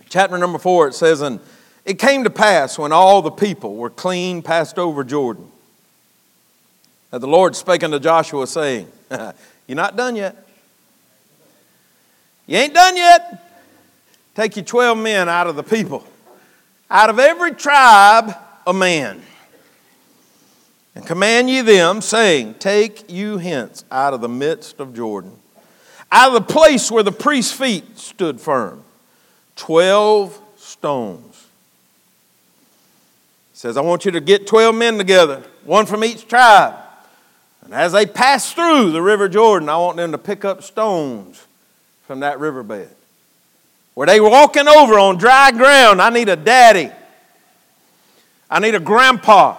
[0.08, 1.38] chapter number four, it says, And
[1.84, 5.48] it came to pass when all the people were clean passed over Jordan,
[7.12, 8.90] that the Lord spake unto Joshua, saying,
[9.68, 10.34] You're not done yet.
[12.48, 13.64] You ain't done yet.
[14.34, 16.04] Take you 12 men out of the people,
[16.90, 18.34] out of every tribe,
[18.66, 19.22] a man.
[20.96, 25.38] And command ye them, saying, Take you hence out of the midst of Jordan
[26.16, 28.82] out of the place where the priest's feet stood firm.
[29.54, 31.46] Twelve stones.
[33.52, 36.74] He says, I want you to get 12 men together, one from each tribe.
[37.62, 41.46] And as they pass through the River Jordan, I want them to pick up stones
[42.06, 42.88] from that riverbed.
[43.92, 46.90] Where they walking over on dry ground, I need a daddy.
[48.50, 49.58] I need a grandpa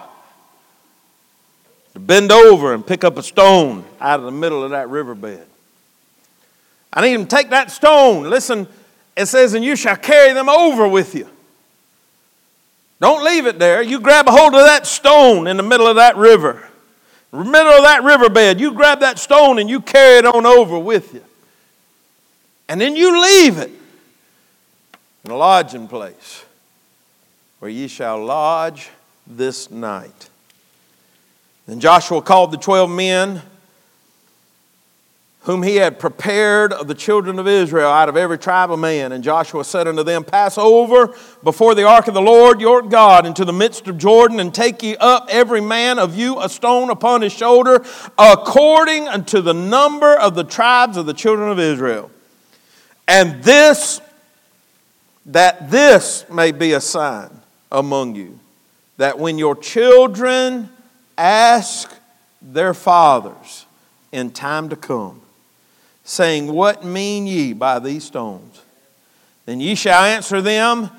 [1.92, 5.47] to bend over and pick up a stone out of the middle of that riverbed.
[6.98, 8.28] I need him to take that stone.
[8.28, 8.66] Listen,
[9.16, 11.28] it says, and you shall carry them over with you.
[13.00, 13.80] Don't leave it there.
[13.82, 16.68] You grab a hold of that stone in the middle of that river,
[17.32, 18.58] middle of that riverbed.
[18.58, 21.22] You grab that stone and you carry it on over with you.
[22.68, 23.70] And then you leave it
[25.24, 26.44] in a lodging place
[27.60, 28.90] where ye shall lodge
[29.24, 30.30] this night.
[31.68, 33.42] Then Joshua called the twelve men
[35.48, 39.12] whom he had prepared of the children of Israel out of every tribe of man.
[39.12, 43.24] And Joshua said unto them, Pass over before the ark of the Lord your God
[43.24, 46.90] into the midst of Jordan, and take ye up every man of you a stone
[46.90, 47.82] upon his shoulder,
[48.18, 52.10] according unto the number of the tribes of the children of Israel.
[53.08, 54.02] And this,
[55.24, 57.30] that this may be a sign
[57.72, 58.38] among you,
[58.98, 60.68] that when your children
[61.16, 61.90] ask
[62.42, 63.64] their fathers
[64.12, 65.22] in time to come,
[66.08, 68.62] saying, What mean ye by these stones?
[69.44, 70.90] Then ye shall answer them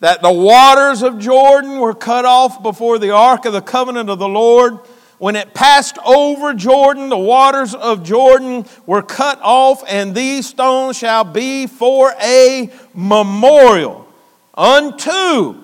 [0.00, 4.18] that the waters of Jordan were cut off before the ark of the covenant of
[4.18, 4.78] the Lord.
[5.18, 10.98] When it passed over Jordan, the waters of Jordan were cut off, and these stones
[10.98, 14.06] shall be for a memorial
[14.54, 15.62] unto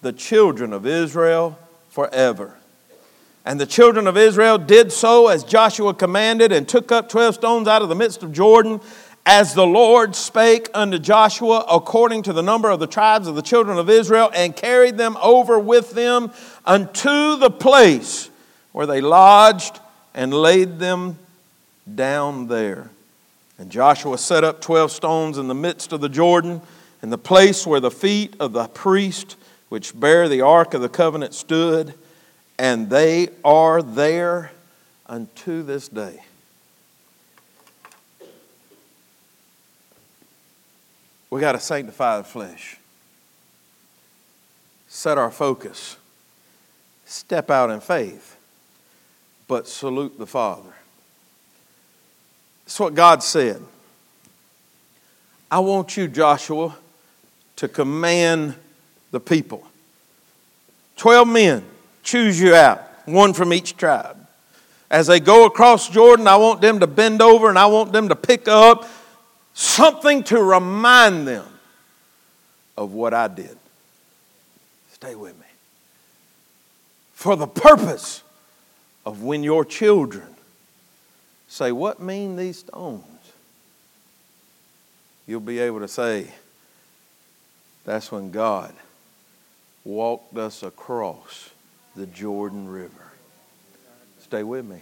[0.00, 1.58] the children of Israel
[1.90, 2.56] forever.
[3.44, 7.68] And the children of Israel did so as Joshua commanded and took up 12 stones
[7.68, 8.80] out of the midst of Jordan
[9.26, 13.42] as the Lord spake unto Joshua according to the number of the tribes of the
[13.42, 16.30] children of Israel, and carried them over with them
[16.66, 18.28] unto the place
[18.72, 19.80] where they lodged
[20.14, 21.18] and laid them
[21.94, 22.90] down there.
[23.58, 26.60] And Joshua set up 12 stones in the midst of the Jordan,
[27.02, 29.36] in the place where the feet of the priest
[29.68, 31.94] which bare the ark of the covenant stood,
[32.58, 34.52] and they are there
[35.06, 36.22] unto this day.
[41.30, 42.78] We got to sanctify the flesh,
[44.86, 45.96] set our focus,
[47.04, 48.36] step out in faith,
[49.48, 50.72] but salute the Father.
[52.64, 53.60] That's what God said.
[55.50, 56.76] I want you, Joshua,
[57.56, 58.54] to command
[59.10, 59.66] the people.
[60.96, 61.64] Twelve men,
[62.04, 64.16] choose you out, one from each tribe.
[64.90, 68.10] As they go across Jordan, I want them to bend over and I want them
[68.10, 68.88] to pick up
[69.54, 71.46] something to remind them
[72.76, 73.56] of what I did.
[74.92, 75.46] Stay with me.
[77.14, 78.22] For the purpose
[79.06, 80.26] of when your children
[81.48, 83.04] say, What mean these stones?
[85.26, 86.28] You'll be able to say,
[87.84, 88.74] That's when God
[89.84, 91.50] walked us across
[91.96, 93.12] the Jordan River.
[94.20, 94.80] Stay with me.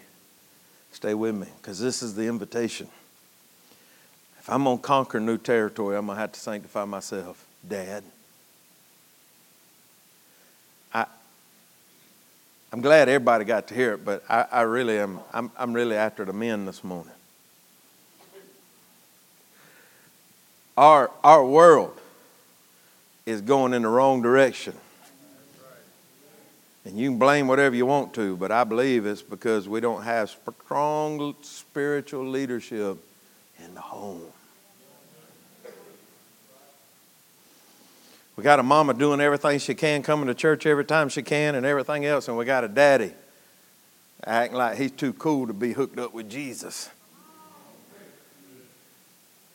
[0.93, 2.89] Stay with me, because this is the invitation.
[4.39, 7.47] If I'm going to conquer new territory, I'm going to have to sanctify myself.
[7.67, 8.03] Dad.
[10.93, 11.07] I,
[12.73, 15.97] I'm glad everybody got to hear it, but I, I really am, I'm, I'm really
[15.97, 17.13] after the men this morning.
[20.77, 21.99] Our, our world
[23.27, 24.75] is going in the wrong direction.
[26.85, 30.03] And you can blame whatever you want to, but I believe it's because we don't
[30.03, 32.99] have strong spiritual leadership
[33.65, 34.23] in the home.
[38.35, 41.55] We got a mama doing everything she can, coming to church every time she can,
[41.55, 43.13] and everything else, and we got a daddy
[44.25, 46.89] acting like he's too cool to be hooked up with Jesus.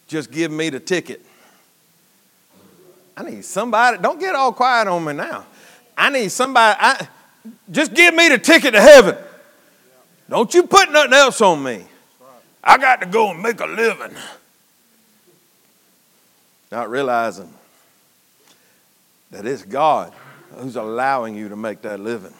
[0.07, 1.25] Just give me the ticket.
[3.17, 5.45] I need somebody, don't get all quiet on me now.
[5.97, 7.07] I need somebody, I,
[7.71, 9.15] just give me the ticket to heaven.
[10.29, 11.85] Don't you put nothing else on me.
[12.63, 14.15] I got to go and make a living.
[16.71, 17.53] Not realizing
[19.31, 20.13] that it's God
[20.55, 22.33] who's allowing you to make that living.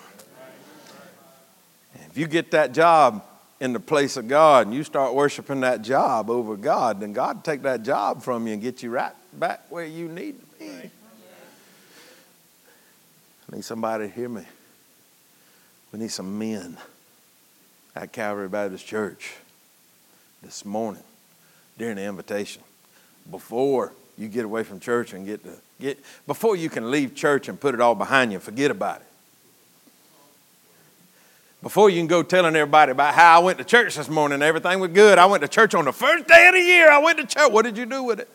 [2.10, 3.24] If you get that job
[3.60, 7.44] in the place of God and you start worshiping that job over God, then God
[7.44, 10.92] take that job from you and get you right back where you need to be.
[13.50, 14.44] I need somebody to hear me.
[15.92, 16.78] We need some men
[17.96, 19.36] at Calvary Baptist Church
[20.44, 21.04] this morning
[21.78, 22.62] during the invitation.
[23.30, 27.48] Before you get away from church and get to get before you can leave church
[27.48, 29.08] and put it all behind you forget about it.
[31.62, 34.80] Before you can go telling everybody about how i went to church this morning everything
[34.80, 35.18] was good.
[35.18, 36.90] I went to church on the first day of the year.
[36.92, 37.52] I went to church.
[37.52, 38.30] What did you do with it?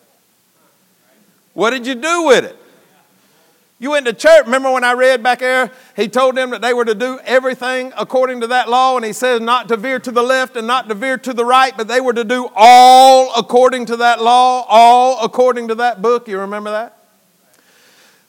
[1.52, 2.56] What did you do with it
[3.82, 4.44] you went to church.
[4.44, 5.68] Remember when I read back there?
[5.96, 9.12] He told them that they were to do everything according to that law, and he
[9.12, 11.88] says not to veer to the left and not to veer to the right, but
[11.88, 16.28] they were to do all according to that law, all according to that book.
[16.28, 16.96] You remember that?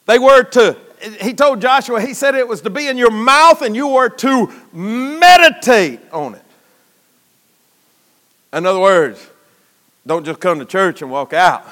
[0.08, 0.76] They were to,
[1.22, 4.10] he told Joshua, he said it was to be in your mouth and you were
[4.10, 6.46] to meditate on it.
[8.54, 9.30] In other words,
[10.08, 11.64] don't just come to church and walk out.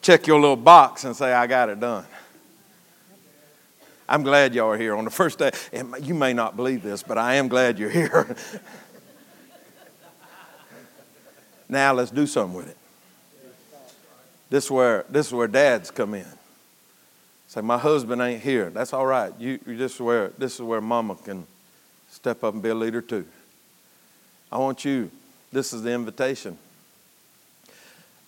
[0.00, 2.06] Check your little box and say, I got it done.
[4.08, 5.50] I'm glad y'all are here on the first day.
[5.72, 8.26] And you may not believe this, but I am glad you're here.
[11.68, 12.76] now let's do something with it.
[14.50, 16.26] This is where this is where dads come in.
[17.48, 18.70] Say, my husband ain't here.
[18.70, 19.32] That's all right.
[19.38, 21.46] You, you this is where this is where mama can
[22.10, 23.26] step up and be a leader too.
[24.50, 25.10] I want you,
[25.52, 26.56] this is the invitation.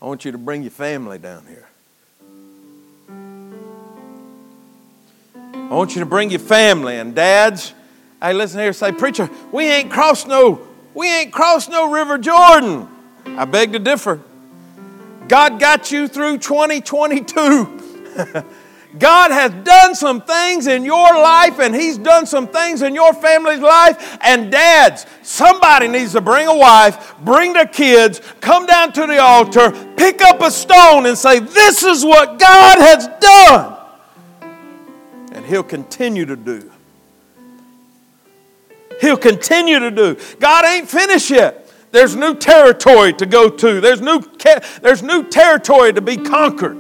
[0.01, 1.69] I want you to bring your family down here.
[5.71, 7.75] I want you to bring your family and dads.
[8.21, 12.89] Hey, listen here, say, preacher, we ain't crossed no, we ain't crossed no River Jordan.
[13.25, 14.21] I beg to differ.
[15.29, 17.79] God got you through 2022.
[18.99, 23.15] God has done some things in your life and He's done some things in your
[23.15, 24.19] family's life.
[24.23, 29.19] And dads, somebody needs to bring a wife, bring their kids, come down to the
[29.19, 33.80] altar, pick up a stone and say, This is what God has done
[35.51, 36.71] He'll continue to do.
[39.01, 40.17] He'll continue to do.
[40.39, 41.69] God ain't finished yet.
[41.91, 43.81] there's new territory to go to.
[43.81, 44.23] There's new,
[44.81, 46.77] there's new territory to be conquered.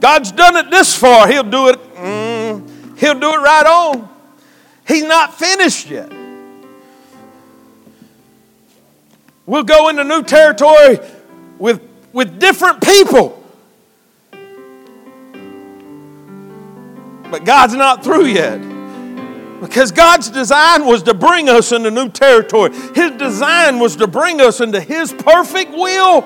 [0.00, 1.26] God's done it this far.
[1.26, 1.94] He'll do it.
[1.94, 4.10] Mm, he'll do it right on.
[4.86, 6.12] He's not finished yet.
[9.46, 10.98] We'll go into new territory
[11.58, 11.80] with,
[12.12, 13.42] with different people.
[17.30, 18.58] But God's not through yet.
[19.60, 22.74] Because God's design was to bring us into new territory.
[22.94, 26.24] His design was to bring us into His perfect will.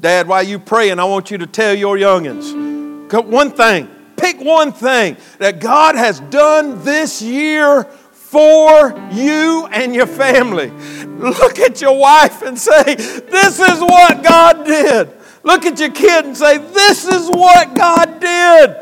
[0.00, 2.72] Dad, while you praying, I want you to tell your youngins
[3.20, 3.88] one thing.
[4.16, 7.88] Pick one thing that God has done this year
[8.32, 10.70] for you and your family.
[11.18, 15.10] Look at your wife and say, This is what God did.
[15.42, 18.76] Look at your kid and say, This is what God did.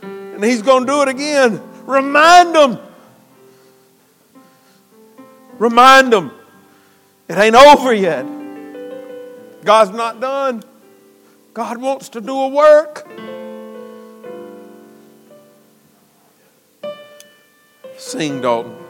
[0.00, 1.60] And He's going to do it again.
[1.84, 2.78] Remind them.
[5.58, 6.30] Remind them.
[7.28, 8.24] It ain't over yet.
[9.66, 10.62] God's not done.
[11.52, 13.06] God wants to do a work.
[18.00, 18.89] Sing, Dalton.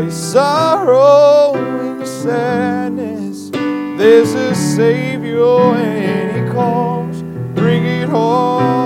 [0.00, 3.50] all your sorrow and your sadness.
[3.50, 7.22] There's a Savior and He calls.
[7.54, 8.79] Bring it home.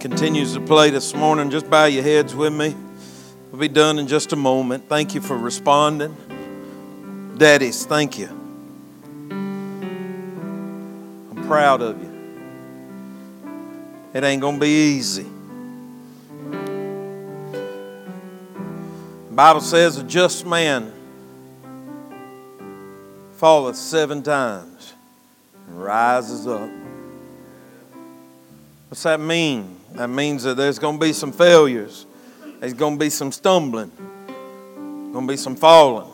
[0.00, 2.74] Continues to play this morning, just bow your heads with me.
[3.50, 4.88] We'll be done in just a moment.
[4.88, 6.16] Thank you for responding.
[7.36, 8.28] Daddies, thank you.
[11.30, 12.12] I'm proud of you.
[14.14, 15.26] It ain't going to be easy.
[19.36, 20.90] Bible says a just man
[23.36, 24.94] falleth seven times
[25.68, 26.70] and rises up.
[28.88, 29.78] What's that mean?
[29.96, 32.04] That means that there's going to be some failures.
[32.60, 33.90] There's going to be some stumbling.
[35.12, 36.10] Going to be some falling.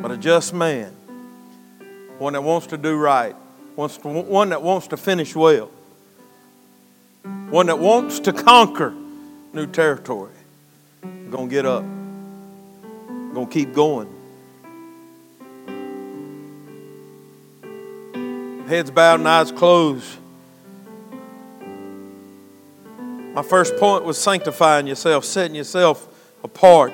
[0.00, 0.92] But a just man,
[2.18, 3.36] one that wants to do right,
[3.76, 5.70] one that wants to finish well,
[7.50, 8.94] one that wants to conquer
[9.52, 10.32] new territory,
[11.30, 11.84] going to get up,
[13.34, 14.08] going to keep going.
[18.66, 20.19] Heads bowed and eyes closed.
[23.32, 26.08] My first point was sanctifying yourself, setting yourself
[26.42, 26.92] apart.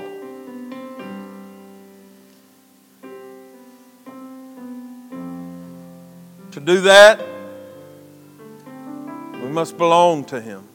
[6.52, 7.24] To do that,
[9.42, 10.68] we must belong to Him.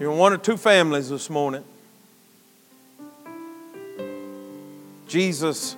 [0.00, 1.62] You're in one or two families this morning.
[5.08, 5.76] Jesus,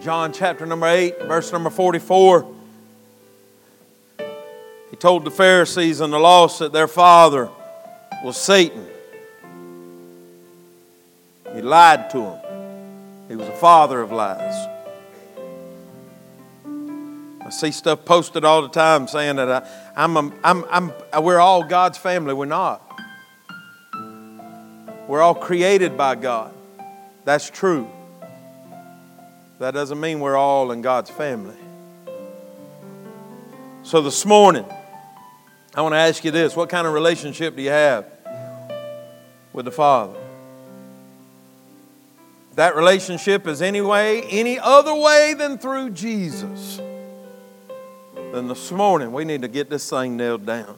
[0.00, 2.59] John chapter number 8, verse number 44
[4.96, 7.48] told the Pharisees and the lost that their father
[8.24, 8.86] was Satan.
[11.54, 12.40] He lied to them.
[13.28, 14.68] He was a father of lies.
[17.40, 21.40] I see stuff posted all the time saying that I, I'm, a, I'm, I'm, we're
[21.40, 22.34] all God's family.
[22.34, 23.00] We're not.
[25.08, 26.54] We're all created by God.
[27.24, 27.90] That's true.
[29.58, 31.56] That doesn't mean we're all in God's family.
[33.82, 34.64] So this morning,
[35.74, 38.06] I want to ask you this what kind of relationship do you have
[39.52, 40.20] with the Father?
[42.60, 46.78] that relationship is any way, any other way than through Jesus,
[48.32, 50.76] then this morning we need to get this thing nailed down.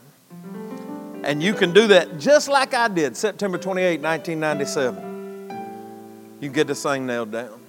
[1.25, 6.39] And you can do that just like I did September 28, 1997.
[6.41, 7.62] You get this thing nailed down.